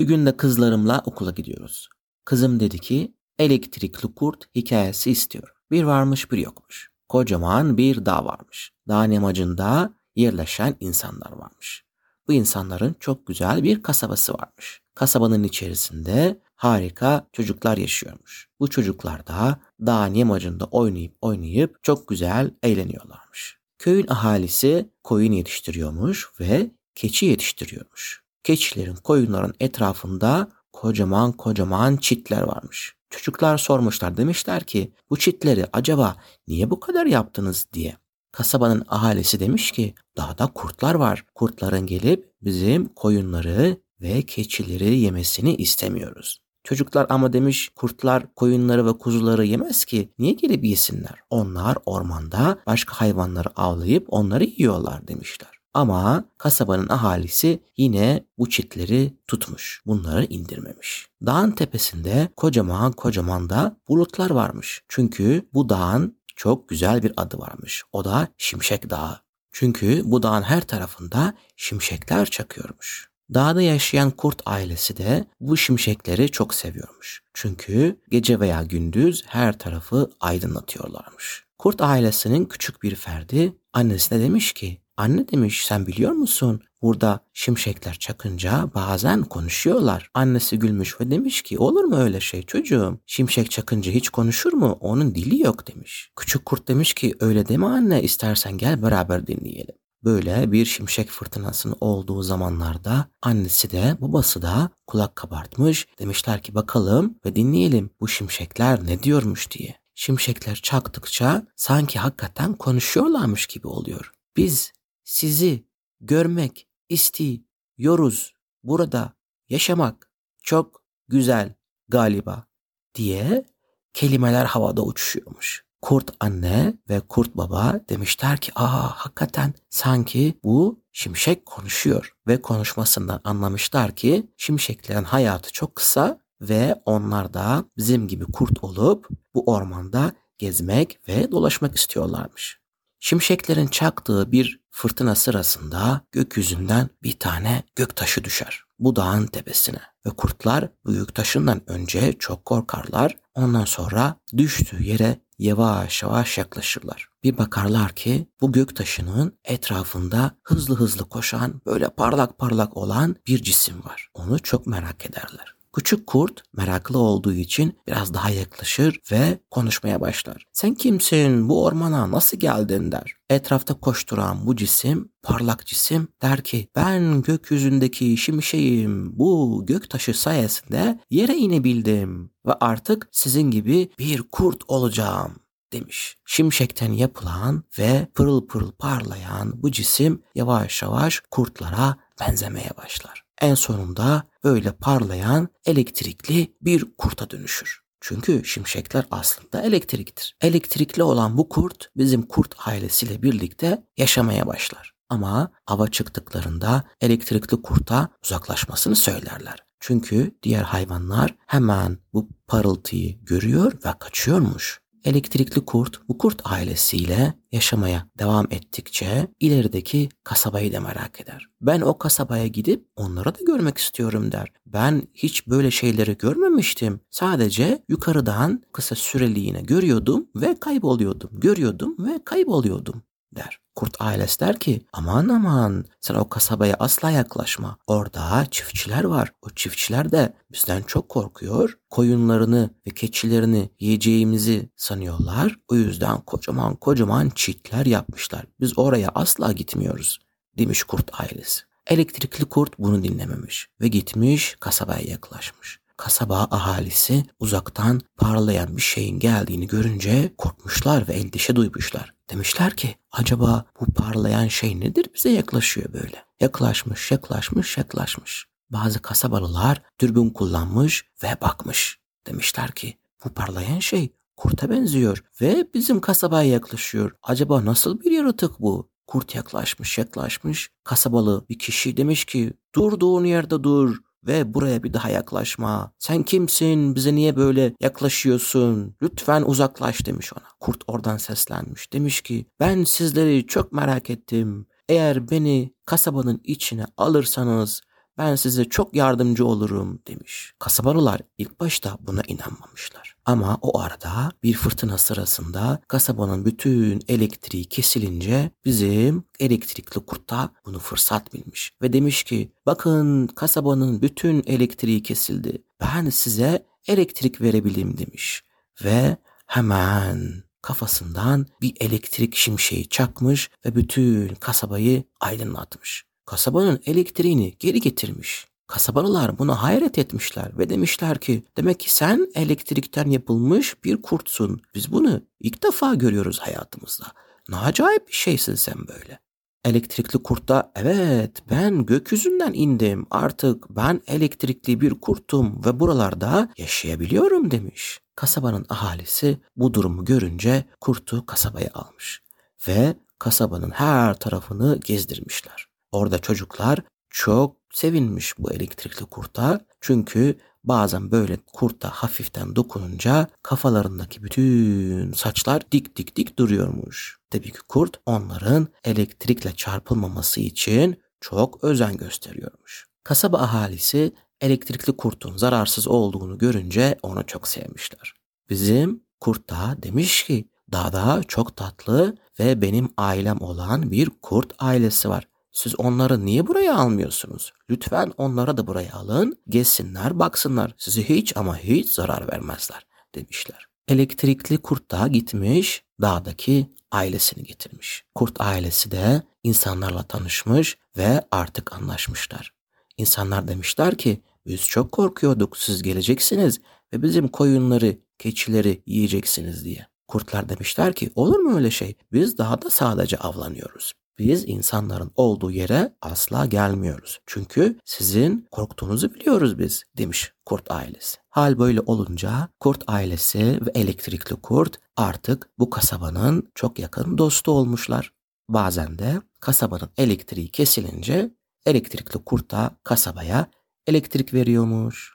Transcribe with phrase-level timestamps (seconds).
[0.00, 1.88] Bir gün de kızlarımla okula gidiyoruz.
[2.24, 5.54] Kızım dedi ki elektrikli kurt hikayesi istiyor.
[5.70, 6.90] Bir varmış bir yokmuş.
[7.08, 8.72] Kocaman bir dağ varmış.
[8.88, 11.84] Dağın yamacında yerleşen insanlar varmış.
[12.28, 14.82] Bu insanların çok güzel bir kasabası varmış.
[14.94, 18.48] Kasabanın içerisinde harika çocuklar yaşıyormuş.
[18.60, 23.58] Bu çocuklar da dağın yamacında oynayıp oynayıp çok güzel eğleniyorlarmış.
[23.78, 28.29] Köyün ahalisi koyun yetiştiriyormuş ve keçi yetiştiriyormuş.
[28.44, 32.94] Keçilerin koyunların etrafında kocaman kocaman çitler varmış.
[33.10, 36.16] Çocuklar sormuşlar demişler ki bu çitleri acaba
[36.48, 37.96] niye bu kadar yaptınız diye.
[38.32, 41.24] Kasabanın ahalisi demiş ki dağda kurtlar var.
[41.34, 46.40] Kurtların gelip bizim koyunları ve keçileri yemesini istemiyoruz.
[46.64, 51.14] Çocuklar ama demiş kurtlar koyunları ve kuzuları yemez ki niye gelip yesinler?
[51.30, 55.59] Onlar ormanda başka hayvanları avlayıp onları yiyorlar demişler.
[55.74, 59.82] Ama kasabanın ahalisi yine bu çitleri tutmuş.
[59.86, 61.06] Bunları indirmemiş.
[61.26, 64.82] Dağın tepesinde kocaman kocaman da bulutlar varmış.
[64.88, 67.82] Çünkü bu dağın çok güzel bir adı varmış.
[67.92, 69.20] O da Şimşek Dağı.
[69.52, 73.10] Çünkü bu dağın her tarafında şimşekler çakıyormuş.
[73.34, 77.22] Dağda yaşayan kurt ailesi de bu şimşekleri çok seviyormuş.
[77.34, 81.44] Çünkü gece veya gündüz her tarafı aydınlatıyorlarmış.
[81.58, 86.60] Kurt ailesinin küçük bir ferdi annesine demiş ki Anne demiş sen biliyor musun?
[86.82, 90.10] Burada şimşekler çakınca bazen konuşuyorlar.
[90.14, 92.98] Annesi gülmüş ve demiş ki olur mu öyle şey çocuğum?
[93.06, 94.78] Şimşek çakınca hiç konuşur mu?
[94.80, 96.10] Onun dili yok demiş.
[96.16, 99.74] Küçük kurt demiş ki öyle deme anne istersen gel beraber dinleyelim.
[100.04, 105.86] Böyle bir şimşek fırtınasının olduğu zamanlarda annesi de babası da kulak kabartmış.
[105.98, 109.76] Demişler ki bakalım ve dinleyelim bu şimşekler ne diyormuş diye.
[109.94, 114.12] Şimşekler çaktıkça sanki hakikaten konuşuyorlarmış gibi oluyor.
[114.36, 114.72] Biz
[115.10, 115.66] sizi
[116.00, 118.34] görmek istiyoruz.
[118.62, 119.12] Burada
[119.48, 120.10] yaşamak
[120.42, 121.54] çok güzel
[121.88, 122.46] galiba
[122.94, 123.44] diye
[123.92, 125.64] kelimeler havada uçuşuyormuş.
[125.82, 133.20] Kurt anne ve kurt baba demişler ki aa hakikaten sanki bu şimşek konuşuyor ve konuşmasından
[133.24, 140.12] anlamışlar ki şimşeklerin hayatı çok kısa ve onlar da bizim gibi kurt olup bu ormanda
[140.38, 142.59] gezmek ve dolaşmak istiyorlarmış.
[143.00, 148.64] Şimşeklerin çaktığı bir fırtına sırasında gökyüzünden bir tane göktaşı düşer.
[148.78, 153.16] Bu dağın tepesine ve kurtlar bu göktaşından önce çok korkarlar.
[153.34, 157.08] Ondan sonra düştüğü yere yavaş yavaş yaklaşırlar.
[157.24, 163.84] Bir bakarlar ki bu göktaşının etrafında hızlı hızlı koşan böyle parlak parlak olan bir cisim
[163.84, 164.10] var.
[164.14, 165.59] Onu çok merak ederler.
[165.72, 170.46] Küçük kurt meraklı olduğu için biraz daha yaklaşır ve konuşmaya başlar.
[170.52, 171.48] Sen kimsin?
[171.48, 173.16] Bu ormana nasıl geldin der.
[173.30, 179.18] Etrafta koşturan bu cisim, parlak cisim der ki ben gökyüzündeki şimşeğim.
[179.18, 185.32] Bu göktaşı sayesinde yere inebildim ve artık sizin gibi bir kurt olacağım
[185.72, 186.16] demiş.
[186.26, 193.29] Şimşekten yapılan ve pırıl pırıl parlayan bu cisim yavaş yavaş kurtlara benzemeye başlar.
[193.40, 197.80] En sonunda böyle parlayan elektrikli bir kurta dönüşür.
[198.00, 200.36] Çünkü şimşekler aslında elektriktir.
[200.40, 204.94] Elektrikli olan bu kurt bizim kurt ailesiyle birlikte yaşamaya başlar.
[205.08, 209.58] Ama ava çıktıklarında elektrikli kurta uzaklaşmasını söylerler.
[209.80, 214.80] Çünkü diğer hayvanlar hemen bu parıltıyı görüyor ve kaçıyormuş.
[215.04, 221.48] Elektrikli kurt bu kurt ailesiyle yaşamaya devam ettikçe ilerideki kasabayı da merak eder.
[221.60, 224.52] Ben o kasabaya gidip onlara da görmek istiyorum der.
[224.66, 227.00] Ben hiç böyle şeyleri görmemiştim.
[227.10, 231.30] Sadece yukarıdan kısa süreliğine görüyordum ve kayboluyordum.
[231.32, 233.02] Görüyordum ve kayboluyordum
[233.36, 233.58] der.
[233.80, 237.76] Kurt ailesi der ki aman aman sen o kasabaya asla yaklaşma.
[237.86, 239.32] Orada çiftçiler var.
[239.42, 241.78] O çiftçiler de bizden çok korkuyor.
[241.90, 245.56] Koyunlarını ve keçilerini yiyeceğimizi sanıyorlar.
[245.68, 248.44] O yüzden kocaman kocaman çitler yapmışlar.
[248.60, 250.18] Biz oraya asla gitmiyoruz
[250.58, 251.62] demiş kurt ailesi.
[251.86, 255.79] Elektrikli kurt bunu dinlememiş ve gitmiş kasabaya yaklaşmış.
[256.00, 262.14] Kasaba ahalisi uzaktan parlayan bir şeyin geldiğini görünce korkmuşlar ve endişe duymuşlar.
[262.30, 266.24] Demişler ki acaba bu parlayan şey nedir bize yaklaşıyor böyle.
[266.40, 268.46] Yaklaşmış, yaklaşmış, yaklaşmış.
[268.70, 271.98] Bazı kasabalılar dürbün kullanmış ve bakmış.
[272.26, 277.12] Demişler ki bu parlayan şey kurta benziyor ve bizim kasabaya yaklaşıyor.
[277.22, 278.90] Acaba nasıl bir yaratık bu?
[279.06, 280.70] Kurt yaklaşmış yaklaşmış.
[280.84, 283.96] Kasabalı bir kişi demiş ki durduğun yerde dur
[284.26, 285.92] ve buraya bir daha yaklaşma.
[285.98, 286.94] Sen kimsin?
[286.94, 288.96] Bize niye böyle yaklaşıyorsun?
[289.02, 290.44] Lütfen uzaklaş demiş ona.
[290.60, 291.92] Kurt oradan seslenmiş.
[291.92, 294.66] Demiş ki ben sizleri çok merak ettim.
[294.88, 297.80] Eğer beni kasabanın içine alırsanız
[298.20, 300.52] Ben size çok yardımcı olurum demiş.
[300.58, 303.16] Kasabalılar ilk başta buna inanmamışlar.
[303.24, 310.78] Ama o arada bir fırtına sırasında kasabanın bütün elektriği kesilince bizim elektrikli kurt da bunu
[310.78, 311.72] fırsat bilmiş.
[311.82, 315.62] Ve demiş ki bakın kasabanın bütün elektriği kesildi.
[315.80, 318.42] Ben size elektrik verebileyim demiş.
[318.84, 326.09] Ve hemen kafasından bir elektrik şimşeği çakmış ve bütün kasabayı aydınlatmış.
[326.30, 328.46] Kasabanın elektriğini geri getirmiş.
[328.66, 334.60] Kasabalılar buna hayret etmişler ve demişler ki demek ki sen elektrikten yapılmış bir kurtsun.
[334.74, 337.04] Biz bunu ilk defa görüyoruz hayatımızda.
[337.48, 339.18] Ne acayip bir şeysin sen böyle.
[339.64, 347.50] Elektrikli kurt da evet ben gökyüzünden indim artık ben elektrikli bir kurtum ve buralarda yaşayabiliyorum
[347.50, 348.00] demiş.
[348.16, 352.22] Kasabanın ahalisi bu durumu görünce kurtu kasabaya almış
[352.68, 355.69] ve kasabanın her tarafını gezdirmişler.
[355.92, 356.78] Orada çocuklar
[357.10, 365.96] çok sevinmiş bu elektrikli kurta çünkü bazen böyle kurta hafiften dokununca kafalarındaki bütün saçlar dik
[365.96, 367.18] dik dik duruyormuş.
[367.30, 372.86] Tabii ki kurt onların elektrikle çarpılmaması için çok özen gösteriyormuş.
[373.04, 378.14] Kasaba ahalisi elektrikli kurtun zararsız olduğunu görünce onu çok sevmişler.
[378.50, 385.08] Bizim kurt da demiş ki dağda çok tatlı ve benim ailem olan bir kurt ailesi
[385.08, 385.29] var.
[385.52, 387.52] Siz onları niye buraya almıyorsunuz?
[387.70, 390.74] Lütfen onlara da buraya alın, gezsinler, baksınlar.
[390.78, 393.66] Size hiç ama hiç zarar vermezler demişler.
[393.88, 398.04] Elektrikli kurt da gitmiş, dağdaki ailesini getirmiş.
[398.14, 402.52] Kurt ailesi de insanlarla tanışmış ve artık anlaşmışlar.
[402.96, 406.60] İnsanlar demişler ki biz çok korkuyorduk siz geleceksiniz
[406.92, 409.86] ve bizim koyunları, keçileri yiyeceksiniz diye.
[410.08, 411.94] Kurtlar demişler ki olur mu öyle şey?
[412.12, 413.92] Biz daha da sadece avlanıyoruz.
[414.20, 417.20] Biz insanların olduğu yere asla gelmiyoruz.
[417.26, 421.18] Çünkü sizin korktuğunuzu biliyoruz biz demiş kurt ailesi.
[421.28, 428.12] Hal böyle olunca kurt ailesi ve elektrikli kurt artık bu kasabanın çok yakın dostu olmuşlar.
[428.48, 431.30] Bazen de kasabanın elektriği kesilince
[431.66, 433.46] elektrikli kurt da kasabaya
[433.86, 435.14] elektrik veriyormuş.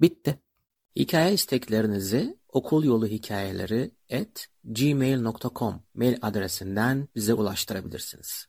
[0.00, 0.38] Bitti.
[0.96, 8.46] Hikaye isteklerinizi okul yolu hikayeleri at gmail.com mail adresinden bize ulaştırabilirsiniz.